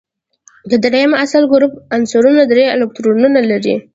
د 0.69 0.71
دریم 0.85 1.11
اصلي 1.23 1.47
ګروپ 1.53 1.73
عنصرونه 1.95 2.43
درې 2.51 2.63
الکترونونه 2.75 3.39
لري. 3.51 3.75